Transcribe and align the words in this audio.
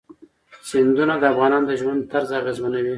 سیندونه 0.69 1.15
د 1.19 1.23
افغانانو 1.33 1.67
د 1.69 1.71
ژوند 1.81 2.01
طرز 2.11 2.29
اغېزمنوي. 2.41 2.89